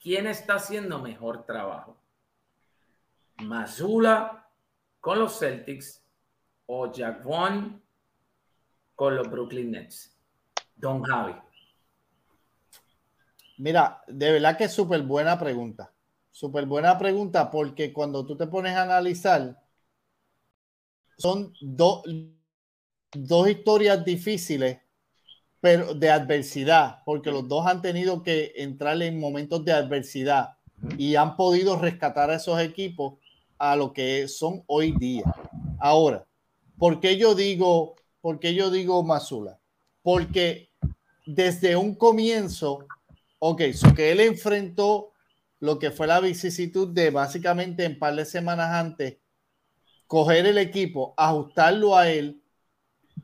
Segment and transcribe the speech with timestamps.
[0.00, 1.96] ¿quién está haciendo mejor trabajo?
[3.42, 4.48] ¿Mazula
[4.98, 6.02] con los Celtics
[6.66, 7.80] o Jack Vaughn
[8.94, 10.16] con los Brooklyn Nets?
[10.74, 11.34] Don Javi.
[13.58, 15.92] Mira, de verdad que es súper buena pregunta.
[16.30, 19.62] Súper buena pregunta porque cuando tú te pones a analizar,
[21.18, 22.02] son dos
[23.48, 24.80] historias difíciles,
[25.60, 30.54] pero de adversidad, porque los dos han tenido que entrar en momentos de adversidad
[30.96, 33.18] y han podido rescatar a esos equipos
[33.58, 35.24] a lo que son hoy día.
[35.78, 36.26] Ahora,
[36.78, 39.58] ¿por qué yo digo, por qué yo digo Mazula?
[40.02, 40.70] Porque
[41.26, 42.86] desde un comienzo,
[43.38, 45.12] ok, so que él enfrentó
[45.58, 49.18] lo que fue la vicisitud de básicamente en par de semanas antes,
[50.06, 52.39] coger el equipo, ajustarlo a él,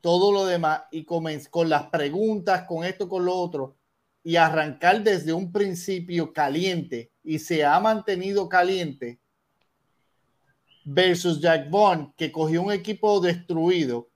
[0.00, 3.76] todo lo demás y comenzar con las preguntas, con esto, con lo otro,
[4.22, 9.18] y arrancar desde un principio caliente y se ha mantenido caliente
[10.84, 14.08] versus Jack Bond, que cogió un equipo destruido,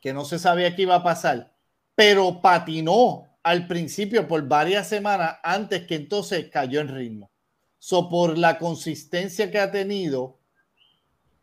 [0.00, 1.52] que no se sabía qué iba a pasar,
[1.94, 7.30] pero patinó al principio por varias semanas antes que entonces cayó en ritmo.
[7.78, 10.38] So, por la consistencia que ha tenido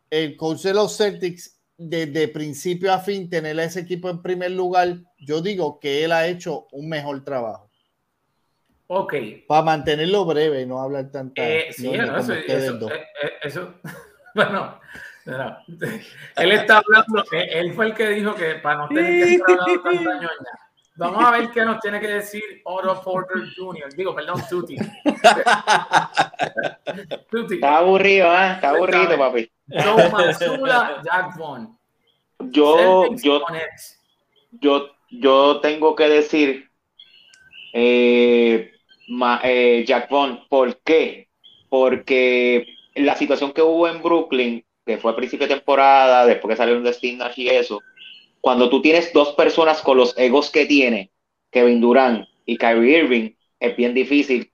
[0.09, 4.97] el coach los Celtics desde principio a fin, tener a ese equipo en primer lugar,
[5.17, 7.69] yo digo que él ha hecho un mejor trabajo.
[8.87, 9.13] Ok.
[9.47, 11.41] Para mantenerlo breve y no hablar tanto.
[11.41, 13.75] Eh, sí, eso, eso, eh, eh, eso,
[14.35, 14.79] bueno,
[16.35, 19.81] él está hablando, él fue el que dijo que para no tener que estar hablando
[19.83, 20.59] tanta ñoña.
[20.95, 23.93] Vamos a ver qué nos tiene que decir Otto Porter Jr.
[23.95, 24.75] Digo, perdón, Tuti.
[27.09, 28.51] Está aburrido, ¿eh?
[28.53, 29.51] Está aburrido, papi.
[29.67, 31.77] Joe Mazula, Jack Vaughn.
[32.51, 33.43] Yo, yo,
[34.51, 36.69] yo, yo tengo que decir
[37.73, 38.71] eh,
[39.43, 40.39] eh, Jack Vaughn.
[40.49, 41.27] ¿Por qué?
[41.69, 42.65] Porque
[42.95, 46.83] la situación que hubo en Brooklyn, que fue a principio de temporada, después que salieron
[46.83, 47.79] de Steve Nash y eso,
[48.41, 51.11] cuando tú tienes dos personas con los egos que tiene
[51.51, 54.51] Kevin Durant y Kyrie Irving, es bien difícil.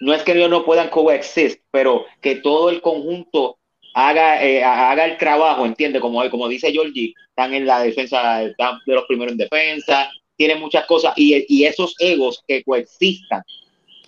[0.00, 3.58] No es que ellos no puedan coexistir, pero que todo el conjunto
[3.94, 6.00] haga, eh, haga el trabajo, ¿entiendes?
[6.00, 10.60] Como, como dice Georgie, están en la defensa, están de los primeros en defensa, tienen
[10.60, 13.42] muchas cosas y, esos egos que coexistan,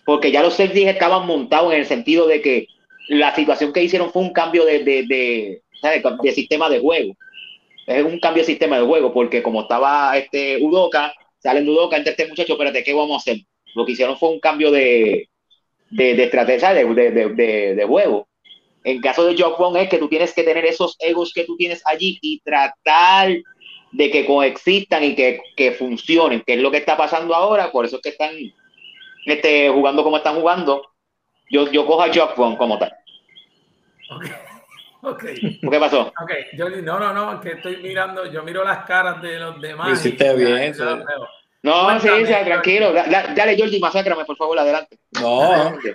[0.05, 2.67] porque ya los Celtics estaban montados en el sentido de que
[3.09, 7.17] la situación que hicieron fue un cambio de, de, de, sistema de juego
[7.87, 12.13] es un cambio de sistema de juego, porque como estaba este Udoca, salen Udoca, entre
[12.13, 13.43] este muchacho, espérate, ¿qué vamos a hacer?
[13.75, 15.29] Lo que hicieron fue un cambio de,
[15.91, 18.29] de, estrategia de, de, de, juego.
[18.85, 21.83] En caso de Jock es que tú tienes que tener esos egos que tú tienes
[21.85, 23.37] allí y tratar
[23.93, 27.85] de que coexistan y que, que funcionen, que es lo que está pasando ahora, por
[27.85, 28.35] eso es que están
[29.27, 30.83] este, jugando como están jugando.
[31.51, 32.95] Yo, yo cojo a Jock como tal.
[34.11, 34.31] Okay.
[35.03, 35.25] Ok.
[35.33, 36.13] ¿Qué pasó?
[36.23, 39.99] Ok, yo no, no, no, que estoy mirando, yo miro las caras de los demás.
[39.99, 40.75] Hiciste bien,
[41.63, 42.93] No, sí, sí, tranquilo.
[42.93, 44.99] Dale, dale, Georgie, masacrame, por favor, adelante.
[45.21, 45.43] No.
[45.43, 45.95] Adelante,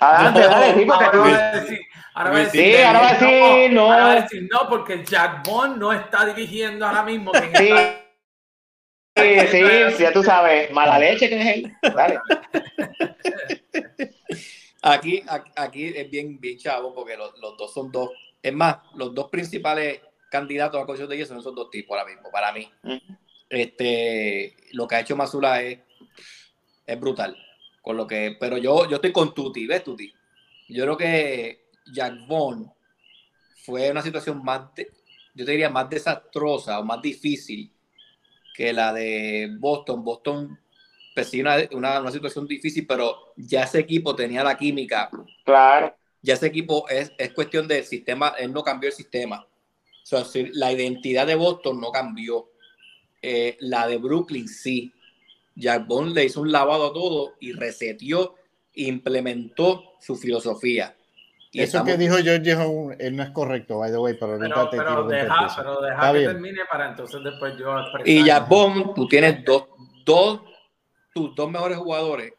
[0.00, 1.80] adelante, dale, sí, porque ahora va a decir,
[2.14, 3.92] ahora va a decir, sí, ahora va a decir, no.
[3.92, 7.32] Ahora va a decir, no, porque Jack Bond no está dirigiendo ahora mismo.
[7.34, 7.70] Sí.
[9.16, 9.62] Sí, sí,
[9.96, 11.72] sí, ya tú sabes, mala leche que es él.
[11.94, 12.20] Dale.
[14.82, 15.22] Aquí,
[15.56, 18.10] aquí es bien, bien chavo porque los, los dos son dos
[18.42, 20.00] es más, los dos principales
[20.30, 22.70] candidatos a coach de ellos son esos dos tipos ahora mismo, para mí.
[23.50, 25.78] Este, lo que ha hecho Mazula es,
[26.86, 27.36] es brutal.
[27.82, 30.10] Con lo que, pero yo, yo estoy con Tuti, ¿ves, Tuti?
[30.68, 32.72] Yo creo que Jack Vaughn
[33.64, 34.70] fue una situación más,
[35.34, 37.70] yo te diría, más desastrosa o más difícil
[38.54, 40.02] que la de Boston.
[40.02, 40.58] Boston
[41.14, 45.10] pues una, una, una, situación difícil, pero ya ese equipo tenía la química.
[45.44, 49.46] Claro ya ese equipo es, es cuestión del sistema, él no cambió el sistema.
[50.02, 52.50] O sea, la identidad de Boston no cambió.
[53.22, 54.92] Eh, la de Brooklyn sí.
[55.54, 58.36] Jack Bond le hizo un lavado a todo y resetió,
[58.74, 60.96] implementó su filosofía.
[61.52, 62.52] Eso que dijo George
[63.00, 66.60] él no es correcto, by the way, pero, pero, pero deja, pero deja que termine
[66.70, 67.74] para entonces después yo
[68.04, 69.64] Y Jack Bond, tú tienes dos,
[70.04, 70.42] dos,
[71.12, 72.32] tus dos mejores jugadores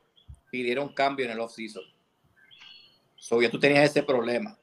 [0.49, 1.83] pidieron cambio en el off-season.
[3.15, 4.57] So, ya tú tenías ese problema.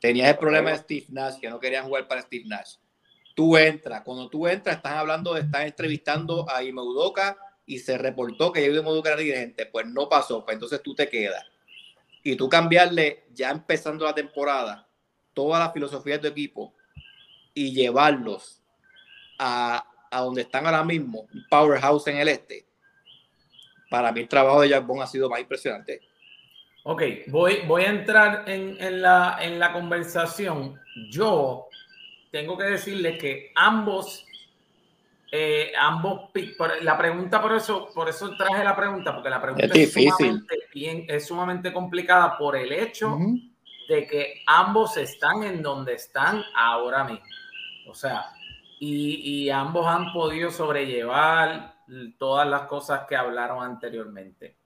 [0.00, 2.76] Tenías el problema de Steve Nash, que no querían jugar para Steve Nash.
[3.34, 7.36] Tú entras, cuando tú entras, estás hablando estar entrevistando a Imeudoka
[7.66, 9.66] y se reportó que Imeudoka era dirigente.
[9.66, 11.44] Pues no pasó, pues entonces tú te quedas.
[12.22, 14.86] Y tú cambiarle, ya empezando la temporada,
[15.34, 16.74] toda la filosofía de tu equipo
[17.54, 18.62] y llevarlos
[19.38, 22.66] a, a donde están ahora mismo, powerhouse en el este.
[23.90, 26.00] Para mí el trabajo de Jack ha sido más impresionante
[26.84, 30.80] Ok, voy, voy a entrar en, la, en la conversación.
[31.10, 31.68] Yo
[32.32, 34.26] tengo que decirle que ambos,
[35.30, 36.30] eh, ambos,
[36.80, 41.04] la pregunta por eso, por eso traje la pregunta, porque la pregunta es, Sumamente, bien,
[41.08, 43.18] es sumamente complicada por el hecho
[43.86, 47.26] de que ambos están en donde están ahora mismo.
[47.86, 48.24] O sea,
[48.80, 51.74] y, y ambos han podido sobrellevar
[52.18, 54.56] todas las cosas que hablaron anteriormente.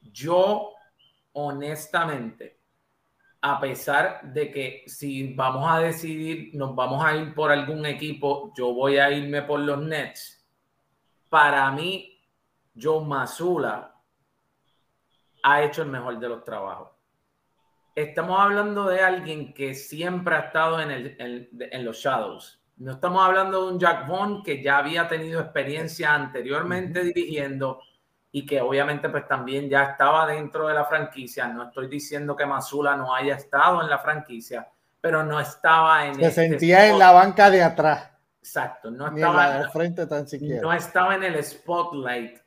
[0.00, 0.72] Yo
[1.38, 2.55] honestamente,
[3.40, 8.52] a pesar de que si vamos a decidir, nos vamos a ir por algún equipo,
[8.56, 10.44] yo voy a irme por los Nets.
[11.28, 12.20] Para mí,
[12.80, 13.94] Joe Mazula
[15.42, 16.90] ha hecho el mejor de los trabajos.
[17.94, 22.60] Estamos hablando de alguien que siempre ha estado en, el, en, los Shadows.
[22.76, 27.80] No estamos hablando de un Jack Vaughn que ya había tenido experiencia anteriormente dirigiendo
[28.36, 31.48] y que obviamente pues también ya estaba dentro de la franquicia.
[31.48, 34.68] No estoy diciendo que Masula no haya estado en la franquicia,
[35.00, 36.16] pero no estaba en...
[36.16, 38.10] Se este sentía en la banca de atrás.
[38.38, 40.60] Exacto, no estaba en la frente tan siquiera.
[40.60, 42.38] No estaba en el spotlight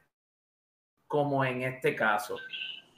[1.08, 2.36] como en este caso.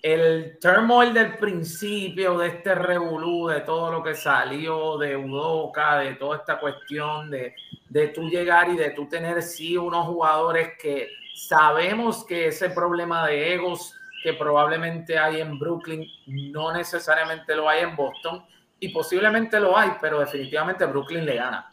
[0.01, 6.15] El turmoil del principio de este revolú, de todo lo que salió de Udoca, de
[6.15, 7.53] toda esta cuestión de,
[7.89, 13.25] de tú llegar y de tú tener sí unos jugadores que Sabemos que ese problema
[13.25, 18.45] de egos que probablemente hay en Brooklyn no necesariamente lo hay en Boston
[18.79, 21.71] y posiblemente lo hay, pero definitivamente Brooklyn le gana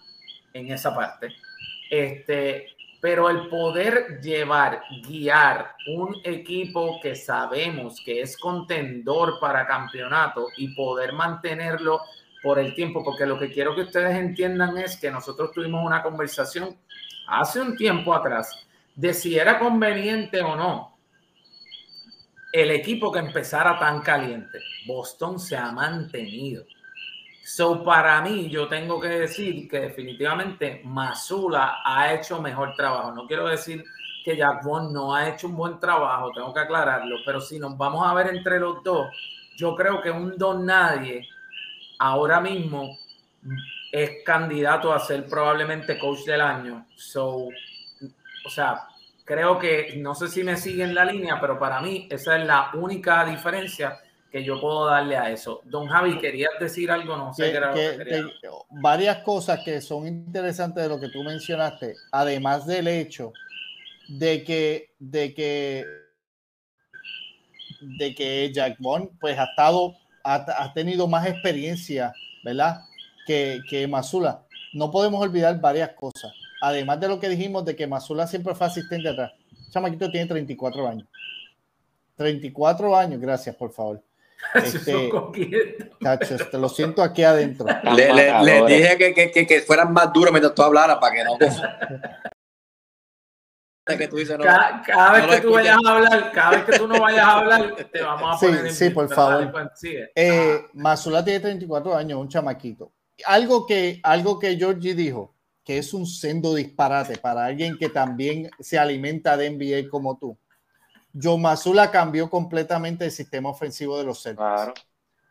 [0.53, 1.35] en esa parte.
[1.91, 2.69] Este,
[3.01, 10.75] pero el poder llevar, guiar un equipo que sabemos que es contendor para campeonato y
[10.75, 12.01] poder mantenerlo
[12.43, 16.03] por el tiempo, porque lo que quiero que ustedes entiendan es que nosotros tuvimos una
[16.03, 16.77] conversación
[17.29, 20.99] hace un tiempo atrás de si era conveniente o no
[22.53, 24.59] el equipo que empezara tan caliente.
[24.87, 26.65] Boston se ha mantenido.
[27.51, 33.11] So, para mí, yo tengo que decir que definitivamente Masula ha hecho mejor trabajo.
[33.13, 33.83] No quiero decir
[34.23, 37.75] que Jack Bond no ha hecho un buen trabajo, tengo que aclararlo, pero si nos
[37.79, 39.09] vamos a ver entre los dos,
[39.57, 41.27] yo creo que un don nadie
[41.99, 42.99] ahora mismo
[43.93, 46.87] es candidato a ser probablemente coach del año.
[46.97, 47.49] So,
[48.45, 48.89] o sea,
[49.25, 52.73] creo que, no sé si me siguen la línea, pero para mí esa es la
[52.75, 53.99] única diferencia
[54.31, 55.61] que yo puedo darle a eso.
[55.65, 57.17] Don Javi, ¿querías decir algo?
[57.17, 58.23] No sé qué
[58.71, 63.33] varias cosas que son interesantes de lo que tú mencionaste, además del hecho
[64.09, 65.85] de que, de que,
[67.81, 69.95] de que Jack Bond pues ha estado,
[70.25, 72.13] ha, tenido más experiencia,
[72.45, 72.83] ¿verdad?
[73.27, 74.45] Que, que Masula.
[74.73, 78.67] No podemos olvidar varias cosas además de lo que dijimos de que Mazula siempre fue
[78.67, 79.33] asistente atrás,
[79.71, 81.09] Chamaquito tiene 34 años.
[82.17, 84.03] 34 años, gracias, por favor.
[84.55, 87.67] Este, este, lo siento aquí adentro.
[87.95, 91.37] Le, dije que, que, que, fueran más duros mientras tú hablaras para que no.
[93.99, 96.79] que tú dices, no, cada, cada vez que tú vayas a hablar, cada vez que
[96.79, 98.71] tú no vayas a hablar, te vamos a poner.
[98.71, 99.71] Sí, sí, por favor.
[100.15, 102.93] Eh, Mazula tiene 34 años, un chamaquito.
[103.25, 108.51] Algo que, algo que Georgie dijo, que es un sendo disparate para alguien que también
[108.61, 110.39] se alimenta de NBA como tú.
[111.21, 114.73] Joe Mazula cambió completamente el sistema ofensivo de los Celtics.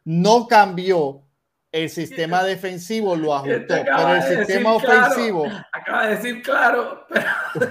[0.04, 1.21] No cambió
[1.71, 5.45] el sistema defensivo, lo ajustó, pero el sistema ofensivo.
[5.71, 7.06] acaba de decir claro,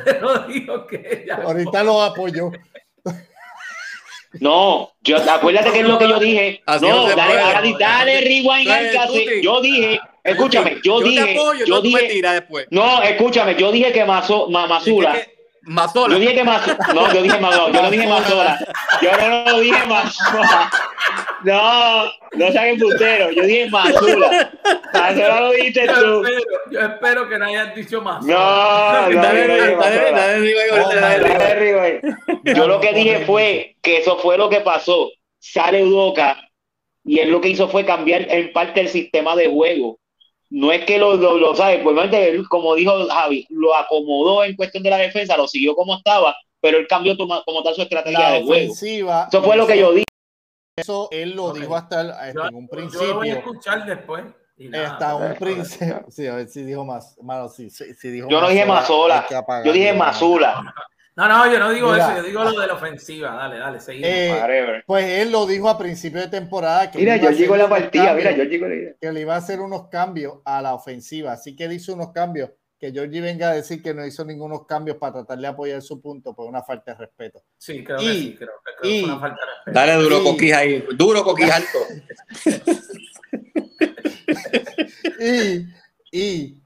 [0.05, 2.51] pero dijo que Ahorita lo apoyó.
[4.39, 6.63] No, yo, acuérdate que es lo que yo dije.
[6.81, 11.37] no, dale, dale, dale, rewind Yo dije Escúchame, yo, dije.
[11.67, 12.21] yo dije.
[12.71, 15.17] No, escúchame, yo dije que Mazo, Mazula.
[15.67, 16.15] Mazola.
[16.15, 16.79] Yo dije que Mazola.
[16.95, 17.73] No, yo dije Mazola.
[17.73, 18.59] Yo no dije Mazola.
[19.03, 20.71] Yo no lo dije Mazola.
[21.43, 23.31] No, no seas putero.
[23.31, 24.51] Yo dije Mazula.
[24.93, 26.25] Mazola lo dijiste tú.
[26.71, 28.25] Yo espero que no hayas dicho más.
[28.25, 29.23] No, no.
[32.45, 35.11] Yo lo que dije fue que eso fue lo que pasó.
[35.39, 36.37] Sale Udoca
[37.05, 39.99] y él lo que hizo fue cambiar en parte el sistema de juego
[40.51, 44.83] no es que lo, lo, lo sabe, pues como dijo Javi, lo acomodó en cuestión
[44.83, 48.43] de la defensa, lo siguió como estaba, pero él cambió como tal su estrategia de
[48.45, 48.73] juego.
[48.73, 50.07] Eso fue lo que yo dije.
[50.79, 53.07] Eso él lo dijo hasta, en un principio.
[53.07, 54.25] Yo lo voy a escuchar después.
[54.75, 56.05] Hasta un principio.
[56.09, 57.17] Sí, a ver si dijo más.
[57.23, 59.27] Malo, sí, sí, dijo yo no dije Mazola.
[59.65, 60.75] Yo dije Mazula.
[61.17, 63.35] No, no, yo no digo eso, yo digo lo de la ofensiva.
[63.35, 64.11] Dale, dale, seguimos.
[64.11, 66.91] Eh, pues él lo dijo a principio de temporada.
[66.91, 68.67] Que mira, yo llego a la partida, mira, yo llego
[69.01, 72.13] Que le iba a hacer unos cambios a la ofensiva, así que él hizo unos
[72.13, 75.81] cambios que Georgie venga a decir que no hizo ningunos cambios para tratar de apoyar
[75.81, 77.43] su punto, pues una falta de respeto.
[77.57, 78.51] Sí, creo que sí, creo,
[78.83, 79.75] que es una falta de respeto.
[79.75, 81.79] Dale duro coquí ahí, duro coquí alto.
[85.21, 85.67] y,
[86.13, 86.66] y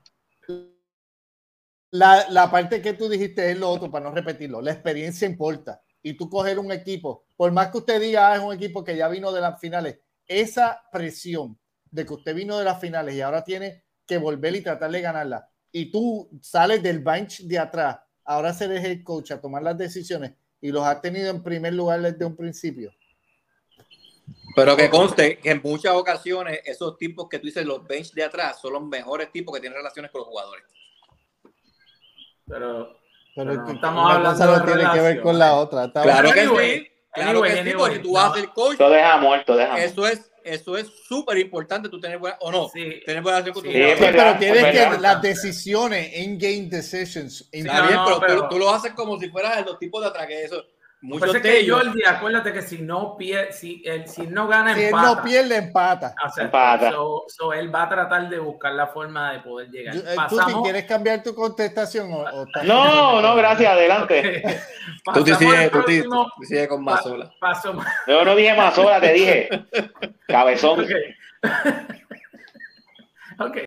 [1.91, 5.83] la, la, parte que tú dijiste es lo otro, para no repetirlo, la experiencia importa.
[6.03, 8.97] Y tú coger un equipo, por más que usted diga, ah, es un equipo que
[8.97, 11.59] ya vino de las finales, esa presión
[11.91, 15.01] de que usted vino de las finales y ahora tiene que volver y tratar de
[15.01, 19.63] ganarla, y tú sales del bench de atrás, ahora se deja el coach a tomar
[19.63, 22.93] las decisiones y los has tenido en primer lugar desde un principio.
[24.55, 28.25] Pero que conste que en muchas ocasiones esos tipos que tú dices, los bench de
[28.25, 30.65] atrás, son los mejores tipos que tienen relaciones con los jugadores.
[32.51, 32.97] Pero,
[33.35, 35.91] pero, no estamos hablando de tiene que ver con la otra.
[35.91, 36.87] claro que sí.
[37.13, 38.77] Claro que sí, porque tú haces el coach.
[38.77, 42.69] Todo deja muerto, deja Eso es eso es súper importante tú tener buena, o no,
[42.69, 43.03] sí.
[43.05, 47.49] tener buena relación con tu sí, pero tienes que las decisiones, in-game decisions.
[47.53, 50.27] In Está bien, pero, pero, tú lo haces como si fueras los tipos de atrás,
[50.27, 50.65] que eso.
[51.03, 54.75] Muchos pues de ellos, Jordi, acuérdate que si no pierde, si, él, si no gana,
[54.75, 55.09] si empata.
[55.09, 56.15] él no pierde, empata.
[56.27, 56.91] O sea, empata.
[56.91, 59.97] So, so, él va a tratar de buscar la forma de poder llegar.
[59.97, 62.13] Eh, ¿Tú quieres cambiar tu contestación?
[62.13, 64.43] O, o no, no, gracias, adelante.
[65.15, 66.05] tú te sigues, tú te,
[66.43, 67.33] sigues con más sola.
[67.41, 69.49] Paso, Yo no dije más sola, te dije
[70.29, 70.81] cabezón.
[70.81, 70.91] Ok.
[73.39, 73.51] okay.